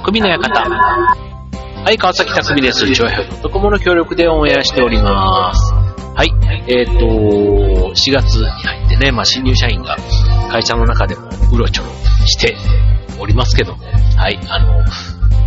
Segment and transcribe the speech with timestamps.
[0.00, 0.60] 匠の館。
[0.60, 2.90] はい、川崎匠です。
[2.92, 5.72] 長編ドコモの協力でオンエアしております。
[5.72, 6.30] はい、
[6.68, 9.96] えっ、と、4月に入ってね、まあ、新入社員が
[10.50, 11.90] 会社の中でもうろちょろ
[12.26, 12.54] して
[13.18, 13.84] おりますけども、
[14.16, 14.84] はい、あの、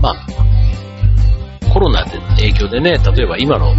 [0.01, 3.75] まあ、コロナで影響でね、例えば今の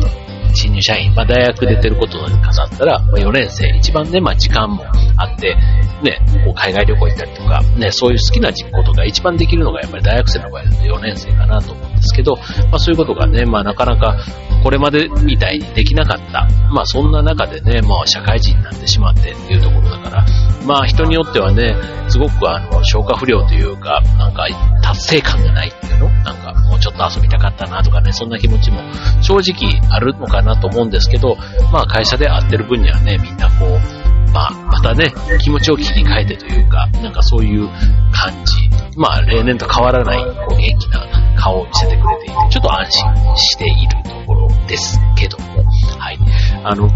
[0.55, 4.85] 新入社員、まあ、大学出てることに飾ったら、まあ、4年生、一番ね、まあ、時間も
[5.17, 5.57] あって、
[6.03, 11.90] ね、こう海外旅行行ったりとか、ね、そういう好きなことが一番できるのがやっぱり大学生の場合だと4年生かなと思う。
[12.01, 12.37] ですけど、
[12.71, 14.17] まあ、そういうことがね、まあ、なかなか
[14.63, 16.47] これまでみたいにできなかった。
[16.71, 20.27] まあ、そんな中でね、まあ、社会人になってしまってっていうところだから、
[20.67, 21.75] まあ、人によってはね、
[22.09, 24.47] すごくあの、消化不良というか、なんか、
[24.83, 26.09] 達成感がないっていうの？
[26.25, 28.81] なんか、もうちょっと遊びたかったなとかね、そんな気持ちも
[29.23, 31.37] 正直あるのかなと思うんですけど、
[31.73, 37.69] まあ、会社で会ってる分にはね、みんなこう、まあ、またね、気持ちを切り替えてというか、なんかそういう
[38.13, 38.55] 感じ。
[38.97, 41.07] まあ、例年と変わらない、こう、元気な
[41.41, 45.65] 顔を見せてくれていて、ちょっと安心しているところですけども、
[45.99, 46.19] はい。
[46.65, 46.87] あの、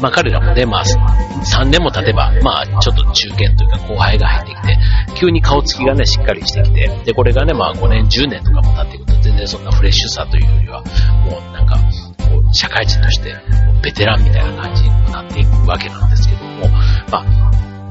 [0.00, 4.78] まあ彼らもね、まあ3年も経てば、まあちょっと中堅というか後輩が入ってきて、
[5.14, 10.82] 急に顔つきがね、しっかりしてきて、で、これがね、まあ5年、10年とかも経っていくと全然そんなフレッシュさというよりは、
[11.24, 11.76] もうなんか、
[12.18, 13.34] こう、社会人として
[13.82, 16.68] ベテランみたいな感じになっていくわけなんですけども、
[17.10, 17.24] まあ、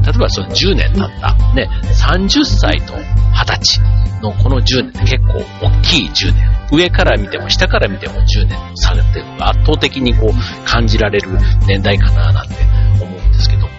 [0.03, 3.81] 例えばその10年経った、ね、30歳と20歳
[4.21, 6.53] のこの10年って結構大きい10年。
[6.71, 11.29] 上から見ても下から見ても10年の差っていうのが圧倒的にこう感じられる
[11.67, 12.55] 年代かななんて
[12.99, 13.69] 思うんですけども、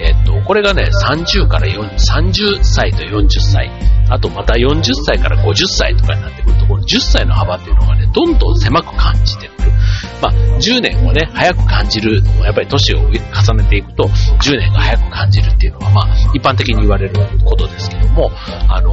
[0.00, 3.70] えっと、これがね、30から430歳と40歳、
[4.10, 9.72] あとまた40歳から50歳とかになってくると、この10歳の幅っていうのがね、どんどん狭く感じてくる。
[10.20, 13.12] まあ、10年をね、早く感じる、やっぱり年を重
[13.54, 17.14] ねていくと、10年が早く感じるっていうのは、まあ、一般的に言われる
[17.44, 18.30] ことですけども、
[18.68, 18.92] あの、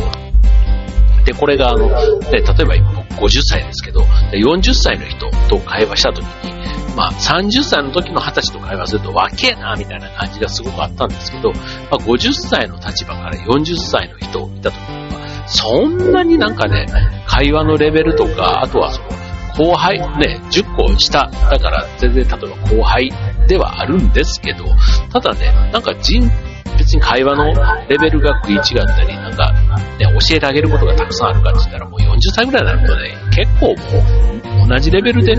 [1.26, 1.88] で、これが、あの、
[2.30, 4.02] で例えば今50歳ですけど、
[4.34, 6.54] 40歳の人と会話した時に、
[6.96, 11.60] まあ、30歳の時の20歳と会話すると、わけえな、みたいな感じがすごくあったんですけど、ま
[11.92, 16.86] あ、50歳の立場から40歳の人を見た時には、そんなになんかね、
[17.26, 19.23] 会話のレベルとか、あとはその、
[19.58, 23.12] 後輩、ね、10個下、だから全然例えば後輩
[23.48, 24.66] ではあるんですけど、
[25.12, 26.30] ただね、なんか人、
[26.78, 27.54] 別に会話の
[27.88, 29.54] レベルが食い違ったり、なんか、
[30.00, 35.36] ね、教えてあげることがたくさんあるかって言ったら、もう40歳ぐらいになるとね、結構もう、同じレベルで、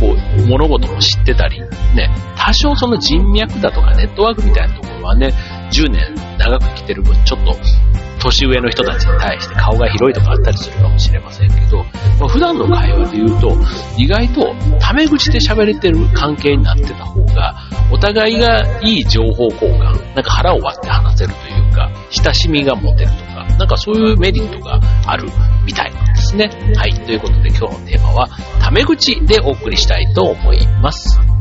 [0.00, 1.60] こう、物事も知ってたり、
[1.94, 5.32] ね、多少その人脈だとかネットワークみたいなところはね、
[5.72, 7.56] 10年長く来てる分、ちょっと、
[8.18, 11.78] 年上の人たちに対して顔が広いとかあったりするかもしれませんけど、
[12.18, 13.56] まあ、普段の会話で言うと、
[13.96, 17.54] 意外とタメ口で喋れてる関係になってた方が、
[17.90, 25.28] お互いがいい情報交換、なんか腹を割って話せるというか、親しみが持てるとか、なんかそういうメリットがある
[25.64, 26.50] みたいなんですね。
[26.76, 26.92] はい。
[26.92, 28.28] ということで今日のテーマは、
[28.60, 31.37] タメ口でお送りしたいと思います。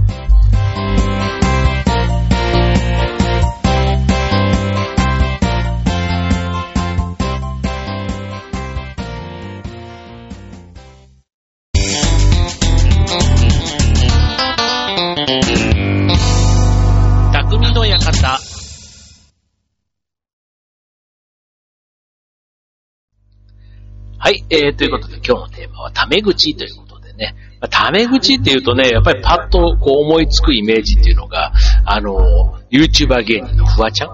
[24.28, 27.34] はい、えー、ということで今日のテーマはタメ口ということでね。
[27.62, 31.54] まあタメ口っていうとね、やっぱりパッとこう思いつくイメージっていうのが、
[31.86, 34.10] あの、YouTuber 芸人のフワちゃん。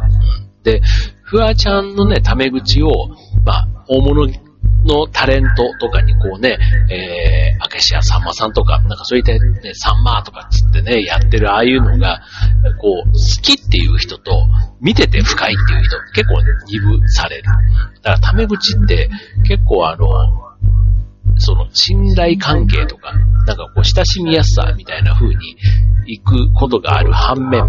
[0.62, 0.84] で、
[1.24, 2.92] フワちゃんのね、タメ口を、
[3.44, 4.28] まあ、大物
[4.86, 6.58] のタレントとかにこうね、
[6.90, 9.40] えー、明石家さんまさんとか、なんかそういったね、
[9.74, 12.22] さんまとかつってね、やってるああいうのが、
[12.80, 14.32] こう、好きっていう人と、
[14.82, 17.44] 見てて深いっていう人、結構二分される。
[18.02, 19.10] だから、タメ口って、
[19.48, 20.08] 結構あの、
[21.38, 23.14] その、信頼関係とか、
[23.48, 25.58] なんかこう、親しみやすさみたいな風に
[26.06, 27.64] 行くことがある反面、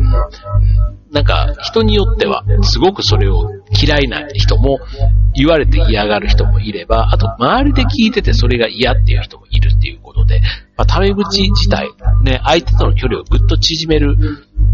[1.15, 3.49] なんか人によってはすごくそれを
[3.81, 4.81] 嫌いな人も
[5.33, 10.41] 言われて嫌がる人もいれば、あと周りで聞いててそれが嫌っていう人もいるっていうことで、
[10.77, 11.89] まあ、タメ口自体、
[12.25, 14.17] ね、相手との距離をぐっと縮める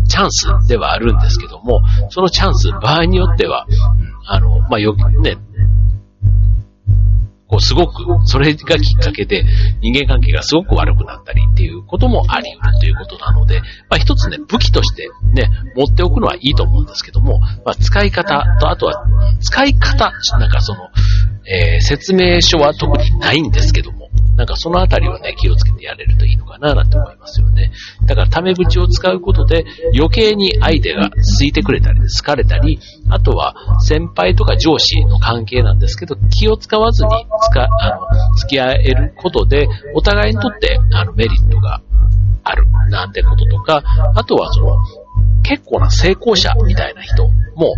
[0.08, 3.66] チャンスではあるんですけども、そのチャンス、場合によっては、
[4.26, 5.36] あの、まあ、よね、
[7.50, 9.44] こうすごく、それがきっかけで
[9.82, 19.04] 人間関係がすごく悪くなったりっていうこともあり得るということなので、まあ一つね、武器としてね、持っておくのはいいと思うんですけども、まあ使い方と、あとは
[19.40, 20.88] 使い方、なんかその、
[21.44, 23.99] えー説明書は特にないんですけども、
[24.40, 27.72] なんかそのあたりをね、気をつけてやれるといいのかな、なんて思いますよね。
[28.06, 37.10] だから、タメ口を使うことで、余計に相手がついてくれたり、好かれたり、あとは、先輩とか上司の関係なんですけど、気を使わずに、
[37.50, 41.82] つか、あの、付き合えることで、お互いにとって、あの、メリットが
[42.42, 43.82] ある、なんてこととか、
[44.14, 44.76] あとはその、
[45.42, 47.24] 結構な成功者みたいな人
[47.56, 47.76] も、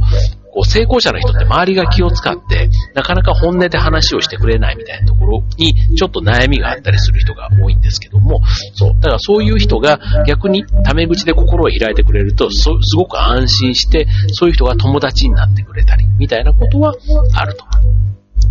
[0.53, 2.62] こう成功者の人って周りが気を使って、
[2.95, 8.41] なかなか本音で話をしてくれないみたいなところに、ちょっと悩みがあったりする人が多いんですけども、
[8.75, 8.95] そう。
[8.95, 16.95] だからそういう人が逆にタメ口で心を開いてくれると、すごく安心して、そういう人が友達になってくれたり、みたいなことは
[17.35, 17.65] あると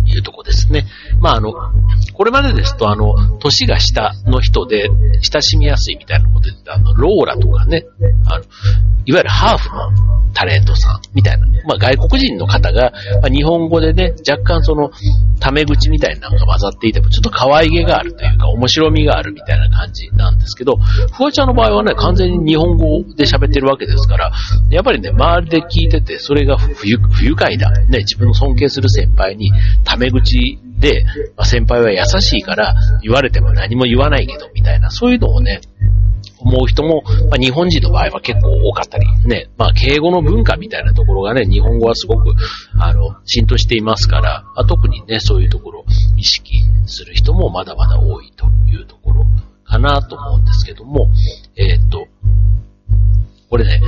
[0.06, 0.86] いうとこですね。
[1.20, 1.52] まあ、あの、
[2.14, 4.88] これまでですと、あの、年が下の人で
[5.22, 7.84] 親しみやすいみたいなことで、あの、ローラとかね、
[8.26, 8.44] あの、
[9.04, 14.90] いわゆるハーフのタレントさんみたいな、まあ、外国人の方が、まあ、日本語でね、若干その、
[15.40, 24.32] タメ口みたいなのが混ざっていても、ちょっと可愛げがあるというか、面白みがあるみたいな感じなんですけど、フワちゃんの場合はね、完全に日本語で喋ってるわけですから、
[24.70, 26.98] やっぱりね、周りで聞いてて、それが不愉
[27.34, 27.70] 快だ。
[27.88, 29.52] ね、自分の尊敬する先輩に、
[29.84, 31.04] タメ口で、
[31.36, 35.60] まあ、先輩は優しいから言われても何も言わないけど、みたいな、そういうのをね、
[36.52, 42.34] 思う人も、まあ、日本人の場合は結構多かったり、ね、まあ、敬語の文化みたいなところがね、日本語はすごく、
[42.78, 45.84] あの、浸透していますから、まあ、特にね、そういうところを
[46.16, 49.26] 意識する人もまだまだ多いというところ
[49.64, 51.08] かなと思うんですけども、
[51.56, 52.06] えー、っと、
[53.48, 53.80] これね、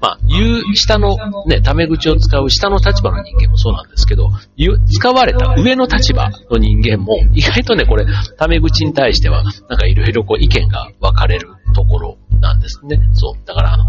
[0.00, 1.16] まあ、言う、下の
[1.46, 8.06] ね、タメ口を使う下の立場の人間もそうなんですけど、言う、使われた上の立場の人間も、意外とね、これ、
[8.38, 12.98] タメ口に対しては、なんかいろいろこう意見が分かれるところなんですね。
[13.12, 13.46] そう。
[13.46, 13.84] だから、あの、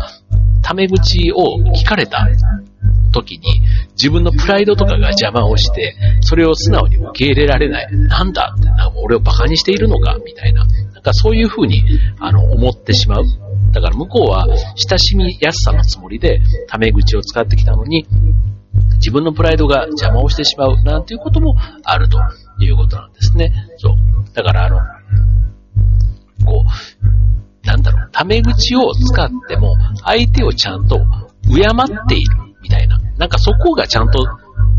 [0.61, 2.27] タメ口を聞かれた
[3.11, 3.61] 時に、
[3.91, 7.87] 自分のプライドとかが邪魔をして、それを素直に受け入れられない。
[7.91, 10.65] なんだって、なんか俺を馬鹿にしているのかみたいな。
[10.65, 11.83] なんかそういうふうに、
[12.19, 13.25] あの、思ってしまう。
[13.71, 14.45] だから向こうは
[14.75, 18.05] 親しみやすさのつもりでタメ口を使ってきたのに、
[18.95, 22.19] 自分のプライドが邪魔をしてしまうなんていうこともあると
[22.59, 23.51] いうことなんですね。
[23.77, 23.95] そう。
[24.33, 24.77] だからあの、
[26.45, 32.99] こう、なんだろう、タメ口を使っても相手をちゃんと敬っているみたいな。
[33.17, 34.25] なんかそこがちゃんと、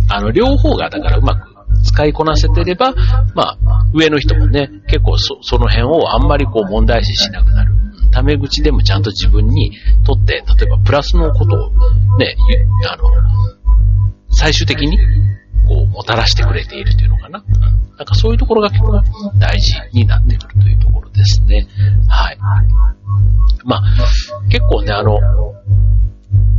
[0.08, 1.52] あの、両方がだからうまく
[1.84, 2.92] 使いこなせてれば、
[3.34, 3.56] まあ、
[3.94, 7.72] 上の人もね、結構そその辺をあんまりこう問題視しなくなる。
[8.10, 9.72] タメ口でもちゃんと自分に
[10.04, 11.70] とって、例えばプラスのことを
[12.18, 12.36] ね、
[12.90, 13.04] あの、
[14.30, 14.98] 最終的に
[15.66, 17.44] こうもたらしてくれているというのかな。
[18.02, 19.00] なんかそういうところが結構
[19.38, 21.68] 大事になってくるというところですね。
[22.08, 22.38] はい。
[23.64, 23.82] まあ、
[24.48, 25.20] 結構ね、あの、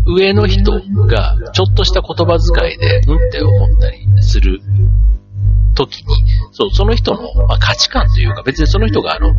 [0.06, 0.72] 上の人
[1.06, 4.62] がちょっとした言葉遣いで、うんって思ったりする
[5.76, 6.16] 時に、
[6.54, 9.34] そう、その人の、まあ、価値観というか、別にその人があの、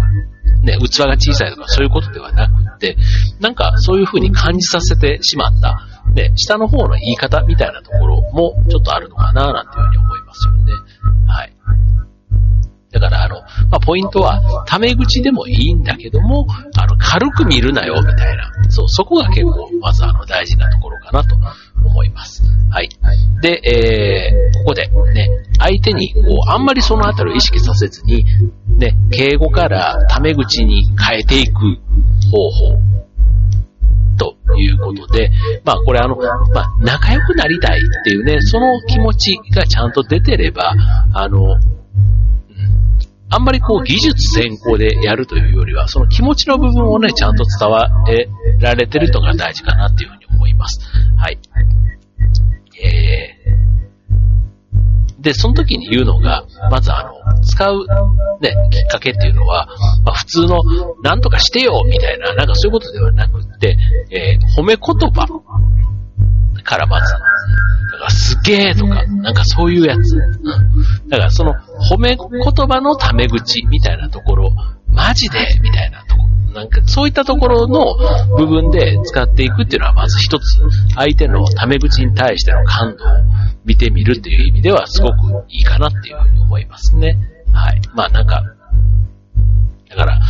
[0.63, 2.99] ね、器が小さいとかそういうことではなくって、
[3.41, 5.81] なんかそういう風に感じさせてしまった、
[6.15, 10.73] ね、下の方の言い方みたいなところもちょっとあるのかな、なんていうふうに思いますよね。
[11.27, 11.53] はい。
[13.85, 16.47] ポイントは、タメ口でもいいんだけども、
[16.77, 18.51] あの、軽く見るなよ、みたいな。
[18.71, 21.37] そう、そこが結構、まずあの、大事なところかなと
[21.85, 22.43] 思います。
[22.71, 22.89] はい。
[23.41, 25.29] で、えー、ここでね、
[25.59, 28.25] 相手に、こう、あんまりそのあたりを意識させずに、
[28.79, 31.53] ね、敬語からタメ口に変えていく
[32.31, 32.95] 方法。
[34.17, 35.31] ということで、
[35.65, 40.73] まあこれあの、まあ仲良くなりたいっていうね、その気持ちがちゃんと出てれば、
[41.13, 41.57] あの、
[43.35, 47.89] あんまりこう技術先行でやるというよりは、その気持ちの部分をね、ちゃんと伝わ
[48.61, 50.81] られてるのが大事かなっていうふうに思います。
[51.17, 51.39] はい。
[52.81, 57.87] えー、で、その時に言うのが、まずあの、使う
[58.41, 59.67] ね、きっかけっていうのは、
[60.05, 60.61] まあ、普通の、
[61.03, 63.77] なんとかしてよみたいな、なんかそういうことではなくって、
[64.11, 65.27] えー、褒め言葉
[66.63, 67.15] からまず、
[68.05, 70.17] からすげえとか、なんかそういうやつ。
[70.17, 71.09] うん。
[71.09, 71.55] だからその
[71.91, 72.19] 褒め言
[72.67, 74.53] 葉のタメ口みたいなところ、
[74.89, 75.39] マジで？
[75.63, 76.29] みたいなところ。
[76.55, 77.97] なんかそういったところの
[78.37, 80.63] 部分で使っていくっていうのはまず一つ、
[80.95, 83.09] 相手のタメ口に対しての感動を
[83.65, 85.15] 見てみるっていう意味ではすごく
[85.49, 87.19] いいかなっていうふうに思いますね。
[87.53, 87.81] はい。
[87.95, 88.43] まあなんか、
[89.89, 90.23] だから、うん。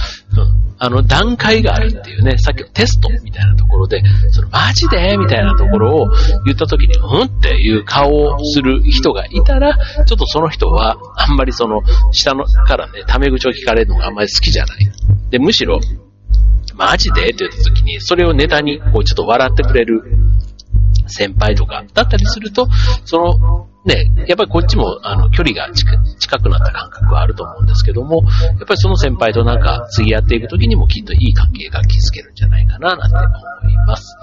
[0.78, 6.09] あの、段階があるっていうね、さっきのテストみたいなところで、その、マジでみたいなところを
[6.45, 7.26] 言った時に、うん？
[7.26, 11.81] っていう顔をする人がいたら、ちょっとその人は、あんまりその、
[12.12, 14.78] 下のからね、タメ口を聞かれるのがあんまり好きじゃない。
[15.31, 15.81] で、むしろ、
[16.75, 17.23] マジで？
[17.23, 20.02] って言った時に、それをネタに、こう、ちょっと笑ってくれる
[21.07, 22.66] 先輩とかだったりすると、
[23.04, 25.93] その、ね、やっぱりこっちも、あの、距離が近
[26.34, 28.22] 近くなった感覚はあると思うんですけども、
[28.58, 34.16] やっぱりその先輩となんか次やっていくときにもきっといい関係が築けるんじゃないかななんて思います。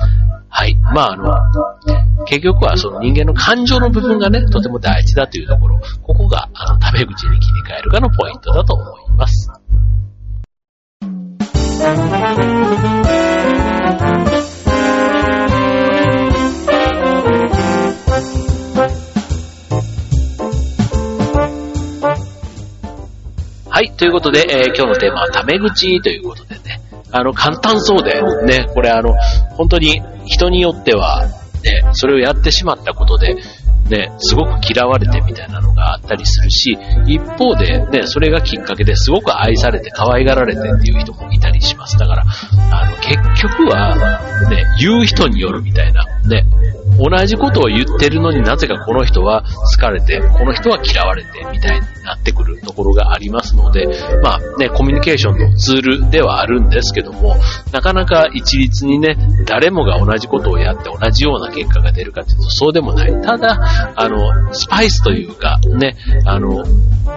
[0.49, 0.75] はい。
[0.75, 9.30] まあ、あの、結局はその人間の感情の部分がね、とても大事だというところ、ここが、あの、食べ口に切り替えるかのポイントだと思います。
[24.01, 26.81] ということで、えー、今日のテーマはタメ口ということでね、
[27.11, 29.13] あの、簡単そうで、ね、これあの、
[29.55, 31.27] 本当に人によっては、
[31.63, 33.35] ね、それをやってしまったことで、
[33.89, 41.95] ね、すごく嫌われてみたいなのがあったりするし、一方で、ね、それがきっかけですごく愛されて可愛がられてっていう人もいたりします。
[41.99, 42.25] だから、
[42.71, 43.95] あの、結局は、
[44.49, 46.43] ね、言う人によるみたいな、ね、
[47.09, 53.87] 同じことを言ってるのになぜかこの人は好かれて、この人は嫌われて、みたいになってくるところがありますので、
[54.21, 57.35] まあね、コミュニケーションのツールではあるんですけども、
[57.71, 63.21] なかなか一律にね、誰もが同じことをやって同じような結果が出るかというとそうでもない。
[63.21, 66.63] ただ、あの、スパイスというか、ね、あの、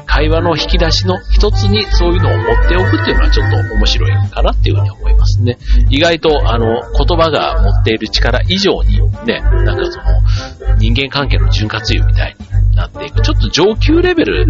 [0.07, 5.59] 会話の引き出しの一つにそういうのを持っておくっていうのはちょっと面白いかなっていうふうに思いますね。
[5.91, 9.43] 意外と、あの、言葉が持っている力以上にね、
[9.75, 13.23] なんかその、人間関係の潤滑油みたいになっていく。
[13.23, 14.47] ちょっと上級レベル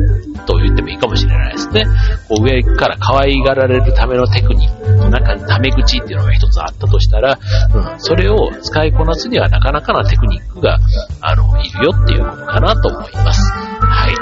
[0.46, 1.84] と言ってもいいかもしれないですね。
[2.28, 7.38] こう上から可愛がられるためのテクニックの中にタメ口っていうのが一つあったとしたら、
[7.74, 10.78] うん、それを使いこなすにはなかなかなテクニックが、
[11.20, 13.52] あの、いるよっていうことかなと思います。
[13.52, 14.14] はい。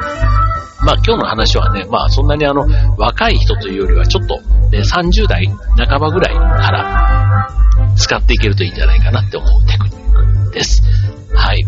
[0.84, 2.66] まあ今日の話はね、まあそんなにあの、
[2.98, 4.40] 若い人というよりはちょっと、
[4.70, 7.48] ね、30代半ばぐらいから
[7.96, 10.11] 使っていけるといいんじゃないかなって思うテクニック。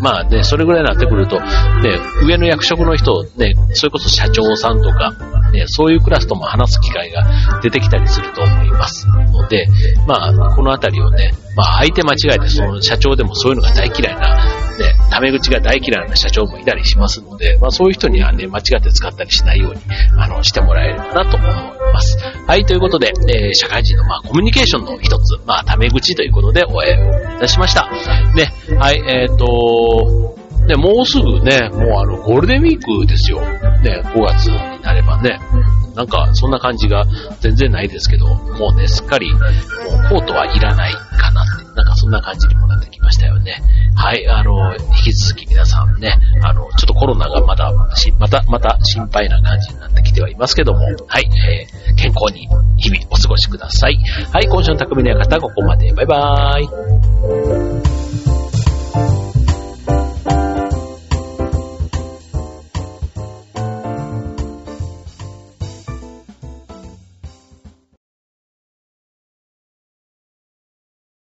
[0.00, 1.46] まあね、それぐらいになってくると、ね、
[2.26, 5.12] 上の役職の人、ね、それこそ社長さんとか、
[5.54, 7.22] ね、そういうクラスとも話す機会が
[7.62, 9.66] 出てきたりすると思いますので、
[10.06, 14.34] まあ、このあたりをね、まあ、相手間違えて、その社長でもそういうのが大嫌いな、
[14.76, 19.80] ね、タメ口が大嫌いな社長もいたりしますので、まあ、そういう人にはね、間違って使ったりしないように、
[20.18, 21.50] あの、してもらえればなと思い
[21.92, 22.18] ます。
[22.46, 27.88] はい、ということで、えー、社会人の、まあ、コミュニケーションの一つ、まあ、タメ口ということで、お会いいたしました。
[28.34, 33.40] ね、はい、えっ、ー、と、ね、もうすぐね、もうあの、ゴールデンウィークですよ。
[33.40, 35.40] ね、5月なればね。
[35.94, 37.06] なんか、そんな感じが
[37.40, 39.42] 全然ないですけど、もうね、すっかり、もう
[40.10, 43.62] コートはいらないかなって、なんかそんな感じにもなってきましたよね。
[43.96, 47.72] はい、あの、引き続き皆さんね、あの、ちょっとコロナがまだ、
[48.18, 53.98] また、また心配な感じになってきてはいますけども、はい、えー、健康に日々お過ごしください。
[54.32, 55.92] はい、今週の匠の館はここまで。
[55.92, 57.63] バイバーイ。